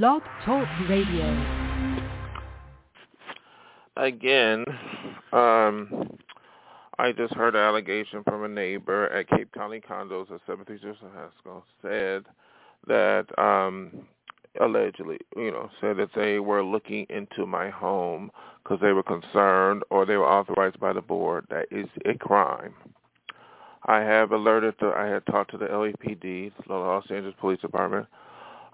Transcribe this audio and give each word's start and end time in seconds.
Blog 0.00 0.22
Talk 0.46 0.66
Radio. 0.88 1.26
Again, 3.98 4.64
um, 5.34 6.16
I 6.98 7.12
just 7.12 7.34
heard 7.34 7.54
an 7.54 7.60
allegation 7.60 8.22
from 8.24 8.42
a 8.42 8.48
neighbor 8.48 9.10
at 9.10 9.28
Cape 9.28 9.52
Colony 9.52 9.80
Condos 9.80 10.32
at 10.32 10.40
736 10.46 10.96
Haskell 11.14 11.62
said 11.82 12.24
that 12.86 13.26
um, 13.38 14.06
allegedly, 14.62 15.18
you 15.36 15.50
know, 15.50 15.68
said 15.78 15.98
that 15.98 16.08
they 16.14 16.38
were 16.38 16.64
looking 16.64 17.04
into 17.10 17.44
my 17.44 17.68
home 17.68 18.30
because 18.64 18.78
they 18.80 18.92
were 18.92 19.02
concerned 19.02 19.82
or 19.90 20.06
they 20.06 20.16
were 20.16 20.26
authorized 20.26 20.80
by 20.80 20.94
the 20.94 21.02
board. 21.02 21.46
That 21.50 21.66
is 21.70 21.88
a 22.06 22.14
crime. 22.14 22.72
I 23.84 23.98
have 23.98 24.32
alerted 24.32 24.72
the, 24.80 24.94
I 24.96 25.08
had 25.08 25.26
talked 25.26 25.50
to 25.50 25.58
the 25.58 25.66
LAPD, 25.66 26.50
the 26.66 26.72
Los 26.72 27.04
Angeles 27.10 27.34
Police 27.38 27.60
Department. 27.60 28.06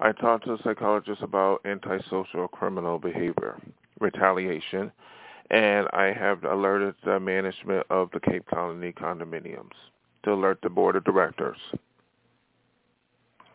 I 0.00 0.12
talked 0.12 0.44
to 0.44 0.54
a 0.54 0.62
psychologist 0.62 1.22
about 1.22 1.60
antisocial 1.64 2.46
criminal 2.48 2.98
behavior, 2.98 3.60
retaliation, 4.00 4.92
and 5.50 5.88
I 5.92 6.12
have 6.12 6.44
alerted 6.44 6.94
the 7.04 7.18
management 7.18 7.86
of 7.90 8.10
the 8.12 8.20
Cape 8.20 8.46
Colony 8.46 8.92
condominiums 8.92 9.72
to 10.22 10.32
alert 10.32 10.60
the 10.62 10.68
board 10.68 10.94
of 10.94 11.04
directors. 11.04 11.58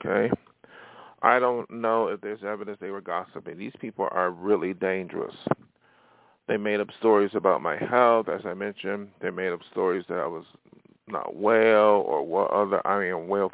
Okay? 0.03 0.31
I 1.21 1.39
don't 1.39 1.69
know 1.71 2.07
if 2.07 2.19
there's 2.19 2.43
evidence 2.43 2.77
they 2.81 2.89
were 2.89 2.99
gossiping. 2.99 3.57
These 3.57 3.73
people 3.79 4.09
are 4.11 4.31
really 4.31 4.73
dangerous. 4.73 5.35
They 6.47 6.57
made 6.57 6.81
up 6.81 6.89
stories 6.99 7.31
about 7.35 7.61
my 7.61 7.77
health, 7.77 8.27
as 8.27 8.41
I 8.45 8.53
mentioned. 8.53 9.07
They 9.21 9.29
made 9.29 9.53
up 9.53 9.61
stories 9.71 10.03
that 10.09 10.19
I 10.19 10.27
was 10.27 10.43
not 11.13 11.35
well 11.35 12.03
or 12.05 12.25
what 12.25 12.51
other 12.51 12.85
I 12.85 12.99
mean 12.99 13.27
well. 13.27 13.51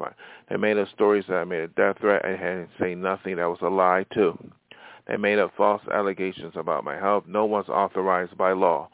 They 0.50 0.58
made 0.58 0.78
up 0.78 0.90
stories 0.94 1.26
that 1.30 1.36
I 1.36 1.44
made 1.44 1.62
a 1.62 1.68
death 1.68 1.98
threat 2.00 2.26
and 2.26 2.38
hadn't 2.40 2.70
say 2.80 2.96
nothing 2.96 3.36
that 3.36 3.46
was 3.46 3.60
a 3.62 3.70
lie 3.70 4.06
too. 4.14 4.38
They 5.08 5.18
made 5.18 5.40
up 5.40 5.54
false 5.58 5.82
allegations 5.92 6.54
about 6.56 6.84
my 6.84 6.96
health. 6.96 7.26
No 7.28 7.46
one's 7.46 7.70
authorized 7.70 8.38
by 8.38 8.54
law. 8.54 8.90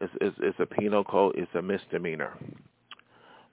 It's, 0.00 0.12
it's, 0.20 0.36
it's 0.40 0.60
a 0.60 0.66
penal 0.66 1.04
code. 1.04 1.34
It's 1.36 1.54
a 1.54 1.62
misdemeanor. 1.62 2.36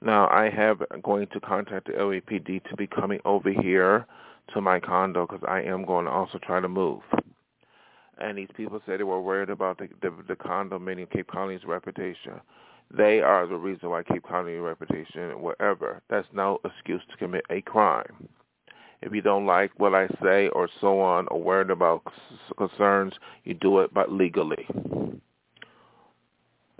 Now 0.01 0.27
I 0.29 0.49
have 0.49 0.81
going 1.01 1.27
to 1.27 1.39
contact 1.39 1.87
the 1.87 1.93
LAPD 1.93 2.63
to 2.69 2.75
be 2.75 2.87
coming 2.87 3.19
over 3.25 3.51
here 3.51 4.05
to 4.53 4.61
my 4.61 4.79
condo 4.79 5.25
because 5.25 5.43
I 5.47 5.61
am 5.61 5.85
going 5.85 6.05
to 6.05 6.11
also 6.11 6.39
try 6.39 6.59
to 6.59 6.67
move. 6.67 7.01
And 8.19 8.37
these 8.37 8.49
people 8.55 8.81
said 8.85 8.99
they 8.99 9.03
were 9.03 9.21
worried 9.21 9.49
about 9.49 9.77
the, 9.77 9.89
the, 10.01 10.13
the 10.27 10.35
condominium 10.35 11.09
Cape 11.09 11.27
Colony's 11.27 11.63
reputation. 11.65 12.41
They 12.95 13.21
are 13.21 13.47
the 13.47 13.55
reason 13.55 13.89
why 13.89 14.03
keep 14.03 14.15
Cape 14.15 14.27
Colony 14.27 14.57
reputation, 14.57 15.41
whatever. 15.41 16.01
That's 16.09 16.27
no 16.31 16.59
excuse 16.63 17.01
to 17.09 17.17
commit 17.17 17.43
a 17.49 17.61
crime. 17.61 18.29
If 19.01 19.13
you 19.13 19.21
don't 19.21 19.47
like 19.47 19.71
what 19.77 19.95
I 19.95 20.07
say 20.23 20.47
or 20.49 20.69
so 20.79 21.01
on 21.01 21.27
or 21.29 21.41
worried 21.41 21.71
about 21.71 22.03
concerns, 22.57 23.13
you 23.43 23.55
do 23.55 23.79
it 23.79 23.93
but 23.93 24.11
legally. 24.11 24.67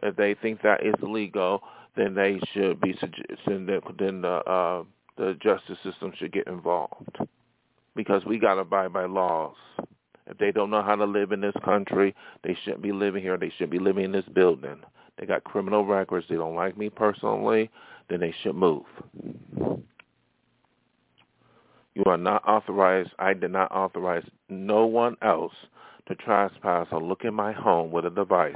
If 0.03 0.15
they 0.15 0.35
think 0.35 0.61
that 0.61 0.85
is 0.85 0.93
legal, 1.01 1.63
then 1.95 2.13
they 2.13 2.39
should 2.53 2.79
be 2.79 2.95
then 3.47 3.65
the, 3.65 3.81
then 3.97 4.21
the 4.21 4.27
uh, 4.29 4.83
the 5.17 5.37
justice 5.41 5.77
system 5.83 6.11
should 6.17 6.31
get 6.31 6.47
involved 6.47 7.17
because 7.95 8.23
we 8.25 8.39
got 8.39 8.55
to 8.55 8.61
abide 8.61 8.93
by 8.93 9.05
laws. 9.05 9.55
If 10.27 10.37
they 10.37 10.51
don't 10.51 10.69
know 10.69 10.81
how 10.81 10.95
to 10.95 11.05
live 11.05 11.31
in 11.31 11.41
this 11.41 11.55
country, 11.63 12.15
they 12.43 12.57
shouldn't 12.63 12.81
be 12.81 12.91
living 12.91 13.21
here. 13.21 13.37
They 13.37 13.51
should 13.57 13.69
be 13.69 13.79
living 13.79 14.05
in 14.05 14.11
this 14.11 14.25
building. 14.33 14.81
They 15.17 15.25
got 15.25 15.43
criminal 15.43 15.85
records. 15.85 16.25
They 16.29 16.35
don't 16.35 16.55
like 16.55 16.77
me 16.77 16.89
personally. 16.89 17.69
Then 18.09 18.19
they 18.19 18.33
should 18.43 18.55
move. 18.55 18.85
You 21.95 22.03
are 22.07 22.17
not 22.17 22.47
authorized. 22.47 23.11
I 23.19 23.33
did 23.33 23.51
not 23.51 23.71
authorize 23.71 24.23
no 24.49 24.85
one 24.85 25.15
else 25.21 25.53
to 26.07 26.15
trespass 26.15 26.87
or 26.91 27.01
look 27.01 27.23
in 27.23 27.33
my 27.33 27.51
home 27.51 27.91
with 27.91 28.05
a 28.05 28.09
device, 28.09 28.55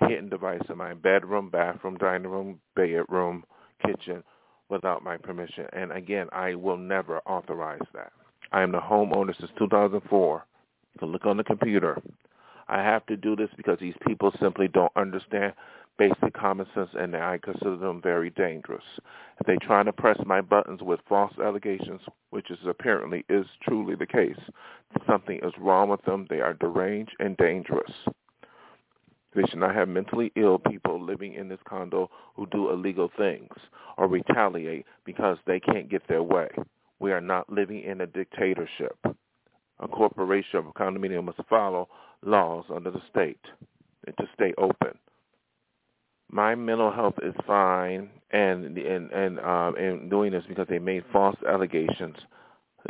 hidden 0.00 0.28
device 0.28 0.62
in 0.68 0.76
my 0.76 0.94
bedroom, 0.94 1.48
bathroom, 1.50 1.96
dining 1.96 2.30
room, 2.30 2.60
bedroom, 2.76 3.44
kitchen, 3.84 4.22
without 4.68 5.02
my 5.02 5.16
permission. 5.16 5.66
And 5.72 5.92
again, 5.92 6.28
I 6.32 6.54
will 6.54 6.76
never 6.76 7.20
authorize 7.20 7.80
that. 7.94 8.12
I 8.52 8.62
am 8.62 8.72
the 8.72 8.80
homeowner 8.80 9.36
since 9.38 9.50
2004. 9.58 10.46
You 10.92 10.98
can 10.98 11.08
look 11.08 11.24
on 11.24 11.38
the 11.38 11.44
computer. 11.44 12.00
I 12.72 12.82
have 12.82 13.04
to 13.06 13.18
do 13.18 13.36
this 13.36 13.50
because 13.54 13.78
these 13.80 13.96
people 14.06 14.32
simply 14.40 14.66
don't 14.66 14.92
understand 14.96 15.52
basic 15.98 16.32
common 16.32 16.66
sense 16.74 16.88
and 16.98 17.14
I 17.14 17.36
consider 17.36 17.76
them 17.76 18.00
very 18.00 18.30
dangerous. 18.30 18.82
If 19.38 19.46
they 19.46 19.56
try 19.56 19.82
to 19.82 19.92
press 19.92 20.18
my 20.24 20.40
buttons 20.40 20.80
with 20.80 21.00
false 21.06 21.34
allegations, 21.38 22.00
which 22.30 22.50
is 22.50 22.56
apparently 22.66 23.26
is 23.28 23.44
truly 23.62 23.94
the 23.94 24.06
case, 24.06 24.38
something 25.06 25.38
is 25.42 25.52
wrong 25.58 25.90
with 25.90 26.02
them. 26.06 26.26
They 26.30 26.40
are 26.40 26.54
deranged 26.54 27.14
and 27.20 27.36
dangerous. 27.36 27.92
They 29.34 29.42
should 29.50 29.60
not 29.60 29.74
have 29.74 29.88
mentally 29.88 30.32
ill 30.34 30.58
people 30.58 30.98
living 30.98 31.34
in 31.34 31.50
this 31.50 31.60
condo 31.68 32.10
who 32.36 32.46
do 32.46 32.70
illegal 32.70 33.10
things 33.18 33.52
or 33.98 34.08
retaliate 34.08 34.86
because 35.04 35.36
they 35.46 35.60
can't 35.60 35.90
get 35.90 36.08
their 36.08 36.22
way. 36.22 36.48
We 37.00 37.12
are 37.12 37.20
not 37.20 37.52
living 37.52 37.82
in 37.82 38.00
a 38.00 38.06
dictatorship. 38.06 38.96
A 39.82 39.88
corporation 39.88 40.60
or 40.64 40.72
condominium 40.72 41.24
must 41.24 41.38
follow 41.48 41.88
laws 42.24 42.64
under 42.74 42.90
the 42.90 43.02
state 43.10 43.40
to 44.06 44.24
stay 44.34 44.54
open. 44.58 44.96
My 46.30 46.54
mental 46.54 46.90
health 46.92 47.16
is 47.22 47.34
fine, 47.46 48.08
and 48.30 48.78
and 48.78 49.10
and 49.12 49.38
and 49.38 50.10
doing 50.10 50.32
this 50.32 50.44
because 50.48 50.66
they 50.68 50.78
made 50.78 51.04
false 51.12 51.36
allegations, 51.46 52.16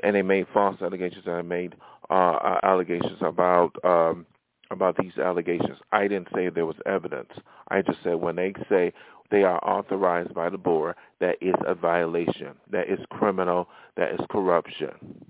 and 0.02 0.14
they 0.14 0.22
made 0.22 0.46
false 0.52 0.80
allegations, 0.80 1.24
and 1.26 1.34
I 1.36 1.42
made 1.42 1.74
uh, 2.10 2.58
allegations 2.62 3.18
about 3.20 3.72
um, 3.84 4.26
about 4.70 4.96
these 4.96 5.16
allegations. 5.18 5.78
I 5.92 6.02
didn't 6.08 6.28
say 6.34 6.50
there 6.50 6.66
was 6.66 6.76
evidence. 6.86 7.30
I 7.68 7.82
just 7.82 7.98
said 8.04 8.14
when 8.14 8.36
they 8.36 8.52
say 8.68 8.92
they 9.30 9.42
are 9.44 9.58
authorized 9.64 10.34
by 10.34 10.50
the 10.50 10.58
board, 10.58 10.94
that 11.20 11.36
is 11.40 11.54
a 11.66 11.74
violation. 11.74 12.54
That 12.70 12.88
is 12.88 12.98
criminal. 13.10 13.68
That 13.96 14.12
is 14.12 14.20
corruption. 14.30 15.24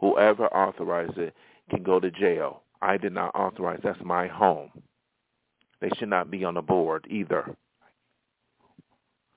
Whoever 0.00 0.46
authorized 0.46 1.18
it 1.18 1.34
can 1.68 1.82
go 1.82 2.00
to 2.00 2.10
jail. 2.10 2.62
I 2.82 2.96
did 2.96 3.12
not 3.12 3.34
authorize. 3.34 3.80
That's 3.84 4.02
my 4.02 4.26
home. 4.26 4.70
They 5.80 5.90
should 5.98 6.08
not 6.08 6.30
be 6.30 6.44
on 6.44 6.54
the 6.54 6.62
board 6.62 7.06
either 7.08 7.54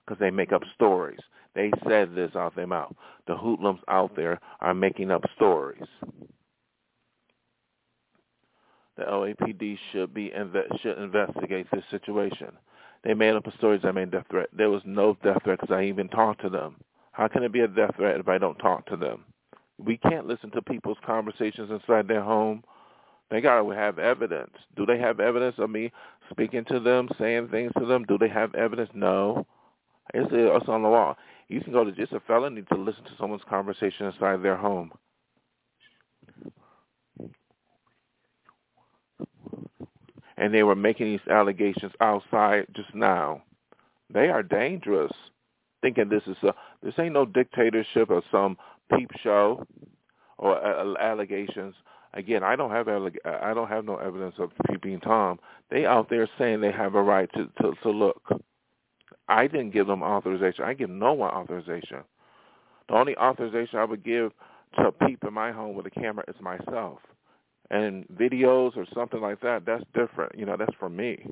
because 0.05 0.19
they 0.19 0.31
make 0.31 0.51
up 0.51 0.63
stories. 0.75 1.19
They 1.55 1.71
said 1.87 2.15
this 2.15 2.35
out 2.35 2.55
their 2.55 2.67
mouth. 2.67 2.93
The 3.27 3.37
hoodlums 3.37 3.81
out 3.87 4.15
there 4.15 4.39
are 4.59 4.73
making 4.73 5.11
up 5.11 5.23
stories. 5.35 5.83
The 8.97 9.03
LAPD 9.03 9.77
should 9.91 10.13
be 10.13 10.31
should 10.81 10.97
investigate 10.97 11.67
this 11.71 11.83
situation. 11.89 12.51
They 13.03 13.13
made 13.13 13.35
up 13.35 13.45
stories 13.57 13.81
that 13.81 13.89
I 13.89 13.91
made 13.91 14.11
death 14.11 14.25
threat. 14.29 14.49
There 14.55 14.69
was 14.69 14.81
no 14.85 15.17
death 15.23 15.43
threat 15.43 15.59
because 15.59 15.75
I 15.75 15.83
even 15.85 16.07
talked 16.09 16.41
to 16.41 16.49
them. 16.49 16.77
How 17.11 17.27
can 17.27 17.43
it 17.43 17.51
be 17.51 17.61
a 17.61 17.67
death 17.67 17.95
threat 17.95 18.19
if 18.19 18.27
I 18.27 18.37
don't 18.37 18.57
talk 18.57 18.85
to 18.87 18.97
them? 18.97 19.25
We 19.83 19.97
can't 19.97 20.27
listen 20.27 20.51
to 20.51 20.61
people's 20.61 20.97
conversations 21.05 21.69
inside 21.71 22.07
their 22.07 22.23
home. 22.23 22.63
They 23.29 23.41
got 23.41 23.61
to 23.61 23.69
have 23.71 23.99
evidence. 23.99 24.51
Do 24.75 24.85
they 24.85 24.99
have 24.99 25.19
evidence 25.19 25.55
of 25.57 25.69
me 25.69 25.91
speaking 26.29 26.65
to 26.65 26.79
them, 26.79 27.09
saying 27.19 27.49
things 27.49 27.71
to 27.79 27.85
them? 27.85 28.05
Do 28.07 28.17
they 28.17 28.29
have 28.29 28.53
evidence? 28.55 28.89
No. 28.93 29.45
It's, 30.13 30.29
it's 30.31 30.69
on 30.69 30.83
the 30.83 30.89
law. 30.89 31.15
You 31.47 31.61
can 31.61 31.73
go 31.73 31.83
to 31.83 31.91
just 31.91 32.13
a 32.13 32.19
felony 32.21 32.61
to 32.63 32.75
listen 32.75 33.03
to 33.05 33.11
someone's 33.19 33.43
conversation 33.49 34.05
inside 34.05 34.43
their 34.43 34.57
home. 34.57 34.91
And 40.37 40.53
they 40.53 40.63
were 40.63 40.75
making 40.75 41.07
these 41.07 41.27
allegations 41.29 41.93
outside 42.01 42.65
just 42.75 42.93
now. 42.93 43.43
They 44.13 44.29
are 44.29 44.43
dangerous. 44.43 45.11
Thinking 45.81 46.09
this 46.09 46.23
is 46.27 46.37
a 46.43 46.53
this 46.81 46.93
ain't 46.97 47.13
no 47.13 47.25
dictatorship 47.25 48.09
or 48.09 48.21
some 48.31 48.57
peep 48.95 49.09
show 49.23 49.65
or 50.37 50.57
uh, 50.63 50.95
allegations. 50.99 51.75
Again, 52.13 52.43
I 52.43 52.55
don't 52.55 52.71
have 52.71 52.87
I 52.87 53.53
don't 53.53 53.69
have 53.69 53.85
no 53.85 53.97
evidence 53.97 54.35
of 54.37 54.51
peeping 54.69 54.99
tom. 54.99 55.39
They 55.71 55.85
out 55.85 56.09
there 56.09 56.29
saying 56.37 56.61
they 56.61 56.71
have 56.71 56.95
a 56.95 57.01
right 57.01 57.29
to 57.33 57.49
to, 57.61 57.73
to 57.83 57.89
look. 57.89 58.21
I 59.27 59.47
didn't 59.47 59.71
give 59.71 59.87
them 59.87 60.03
authorization. 60.03 60.65
I 60.65 60.73
give 60.73 60.89
no 60.89 61.13
one 61.13 61.31
authorization. 61.31 62.03
The 62.87 62.95
only 62.95 63.15
authorization 63.15 63.79
I 63.79 63.85
would 63.85 64.03
give 64.03 64.31
to 64.77 64.91
peep 64.91 65.23
in 65.25 65.33
my 65.33 65.51
home 65.51 65.75
with 65.75 65.85
a 65.85 65.89
camera 65.89 66.25
is 66.27 66.35
myself. 66.41 66.99
And 67.69 68.05
videos 68.09 68.75
or 68.75 68.85
something 68.93 69.21
like 69.21 69.39
that, 69.41 69.65
that's 69.65 69.83
different. 69.95 70.37
You 70.37 70.45
know, 70.45 70.57
that's 70.57 70.75
for 70.77 70.89
me. 70.89 71.25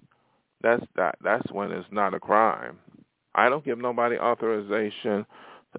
That's 0.64 0.84
that. 0.96 1.16
That's 1.24 1.52
when 1.52 1.72
it's 1.72 1.88
not 1.92 2.14
a 2.14 2.20
crime. 2.20 2.80
I 3.36 3.50
don't 3.50 3.66
give 3.66 3.78
nobody 3.78 4.18
authorization, 4.18 5.26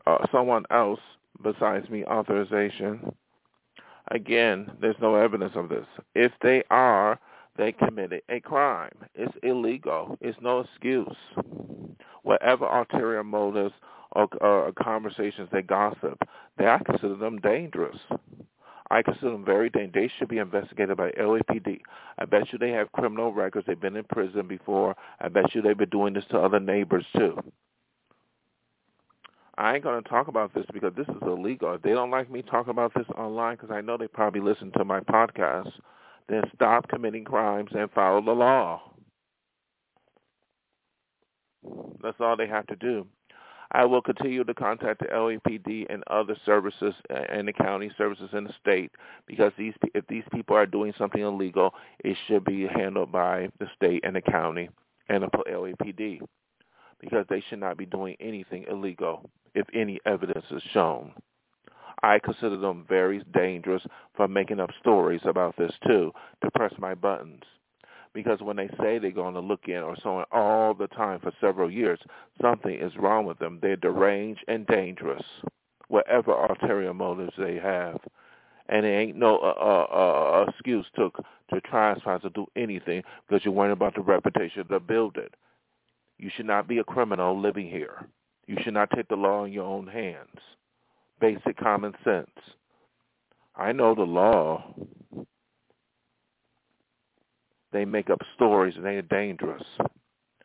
uh, 0.07 0.19
someone 0.31 0.65
else 0.71 1.01
besides 1.43 1.89
me 1.91 2.05
authorization. 2.05 3.13
Again, 4.11 4.71
there's 4.81 4.97
no 5.01 5.15
evidence 5.15 5.53
of 5.55 5.69
this. 5.69 5.87
If 6.15 6.33
they 6.43 6.63
are, 6.71 7.19
they 7.57 7.73
committed 7.73 8.23
a 8.29 8.41
crime. 8.41 8.93
It's 9.15 9.35
illegal. 9.43 10.17
It's 10.21 10.39
no 10.41 10.61
excuse. 10.61 11.17
Whatever 12.23 12.67
ulterior 12.67 13.25
motives 13.25 13.75
or, 14.13 14.29
or 14.41 14.73
conversations 14.73 15.49
they 15.53 15.63
gossip, 15.63 16.19
they 16.59 16.67
I 16.67 16.79
consider 16.79 17.17
them 17.17 17.39
dangerous. 17.39 17.99
I 18.91 19.03
consider 19.03 19.31
them 19.31 19.45
very 19.45 19.71
dangerous. 19.71 19.95
They 19.95 20.13
should 20.19 20.29
be 20.29 20.39
investigated 20.39 20.97
by 20.97 21.11
LAPD. 21.13 21.81
I 22.19 22.25
bet 22.27 22.53
you 22.53 22.59
they 22.59 22.71
have 22.71 22.93
criminal 22.93 23.33
records. 23.33 23.67
They've 23.67 23.81
been 23.81 23.97
in 23.97 24.05
prison 24.05 24.47
before. 24.47 24.95
I 25.21 25.29
bet 25.29 25.55
you 25.55 25.63
they've 25.63 25.77
been 25.77 25.89
doing 25.89 26.15
this 26.15 26.25
to 26.31 26.39
other 26.39 26.61
neighbors 26.61 27.07
too. 27.17 27.39
I 29.63 29.75
ain't 29.75 29.85
going 29.85 30.03
to 30.03 30.09
talk 30.09 30.27
about 30.27 30.53
this 30.55 30.67
because 30.73 30.93
this 30.97 31.07
is 31.07 31.23
illegal. 31.23 31.73
If 31.75 31.83
they 31.83 31.93
don't 31.93 32.11
like 32.11 32.29
me 32.29 32.43
talking 32.43 32.73
about 32.73 32.93
this 32.97 33.07
online 33.17 33.55
because 33.55 33.71
I 33.71 33.81
know 33.81 33.97
they 33.97 34.09
probably 34.09 34.41
listen 34.41 34.73
to 34.73 34.85
my 34.85 34.99
podcast, 34.99 35.71
then 36.29 36.43
stop 36.53 36.89
committing 36.89 37.23
crimes 37.23 37.71
and 37.73 37.89
follow 37.93 38.21
the 38.21 38.33
law. 38.33 38.83
That's 42.03 42.17
all 42.19 42.37
they 42.37 42.49
have 42.49 42.67
to 42.67 42.77
do. 42.77 43.07
I 43.71 43.85
will 43.85 44.03
continue 44.03 44.43
to 44.43 44.53
contact 44.53 44.99
the 44.99 45.07
LAPD 45.07 45.87
and 45.89 46.03
other 46.09 46.37
services 46.45 46.95
uh, 47.09 47.23
and 47.33 47.47
the 47.47 47.53
county 47.53 47.93
services 47.97 48.31
in 48.33 48.43
the 48.43 48.55
state 48.61 48.91
because 49.29 49.53
these 49.57 49.75
if 49.95 50.05
these 50.09 50.25
people 50.33 50.57
are 50.57 50.67
doing 50.67 50.93
something 50.99 51.23
illegal, 51.23 51.73
it 52.01 52.17
should 52.27 52.45
be 52.45 52.67
handled 52.67 53.13
by 53.13 53.49
the 53.61 53.69
state 53.77 54.01
and 54.03 54.17
the 54.17 54.23
county 54.23 54.71
and 55.09 55.23
the 55.23 55.29
LAPD 55.29 56.21
because 57.03 57.27
they 57.29 57.43
should 57.49 57.61
not 57.61 57.77
be 57.77 57.85
doing 57.85 58.17
anything 58.21 58.65
illegal 58.71 59.29
if 59.55 59.67
any 59.75 60.01
evidence 60.07 60.47
is 60.51 60.63
shown. 60.73 61.13
I 62.03 62.19
consider 62.19 62.57
them 62.57 62.87
very 62.89 63.23
dangerous 63.35 63.83
for 64.17 64.27
making 64.27 64.61
up 64.61 64.71
stories 64.81 65.21
about 65.25 65.57
this 65.59 65.73
too 65.87 66.13
to 66.43 66.51
press 66.53 66.73
my 66.79 66.95
buttons 66.95 67.43
because 68.15 68.41
when 68.41 68.57
they 68.57 68.69
say 68.81 68.99
they're 68.99 69.11
going 69.11 69.35
to 69.35 69.41
look 69.41 69.69
in 69.69 69.79
or 69.83 69.97
so 70.03 70.19
on 70.19 70.25
all 70.33 70.75
the 70.75 70.89
time 70.89 71.21
for 71.21 71.33
several 71.41 71.71
years, 71.71 71.99
something 72.41 72.75
is 72.75 72.97
wrong 72.97 73.25
with 73.25 73.39
them. 73.39 73.59
They're 73.61 73.77
deranged 73.77 74.45
and 74.49 74.67
dangerous, 74.67 75.23
whatever 75.89 76.33
ulterior 76.33 76.93
motives 76.93 77.33
they 77.39 77.57
have. 77.57 77.99
And 78.69 78.85
there 78.85 79.01
ain't 79.01 79.17
no 79.17 79.39
uh, 79.39 79.55
uh, 79.61 79.95
uh, 79.95 80.51
excuse 80.51 80.87
to 80.97 81.11
to 81.51 81.61
trespass 81.63 82.21
or 82.25 82.31
do 82.31 82.47
anything 82.57 83.03
because 83.29 83.45
you're 83.45 83.53
worrying 83.53 83.73
about 83.73 83.95
the 83.95 84.01
reputation 84.01 84.61
of 84.61 84.69
the 84.69 84.81
building. 84.81 85.29
You 86.23 86.31
should 86.37 86.47
not 86.47 86.69
be 86.69 86.79
a 86.79 86.85
criminal 86.85 87.37
living 87.37 87.69
here. 87.69 88.07
You 88.47 88.57
should 88.63 88.75
not 88.75 88.91
take 88.95 89.09
the 89.09 89.17
law 89.17 89.43
in 89.43 89.53
your 89.53 89.65
own 89.65 89.89
hands. 89.89 90.39
Basic 91.21 91.57
common 91.57 91.95
sense. 92.05 92.31
I 93.57 93.73
know 93.73 93.97
the 93.97 94.03
law 94.03 94.73
they 97.73 97.85
make 97.85 98.09
up 98.09 98.21
stories 98.37 98.77
and 98.77 98.85
they 98.85 98.99
are 98.99 99.03
dangerous. 99.03 99.65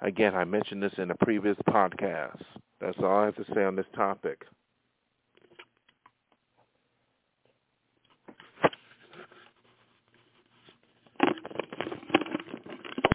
Again, 0.01 0.33
I 0.33 0.45
mentioned 0.45 0.81
this 0.81 0.97
in 0.97 1.11
a 1.11 1.15
previous 1.23 1.57
podcast. 1.69 2.41
That's 2.81 2.97
all 2.97 3.19
I 3.19 3.25
have 3.25 3.35
to 3.35 3.45
say 3.53 3.63
on 3.63 3.75
this 3.75 3.85
topic. 3.95 4.47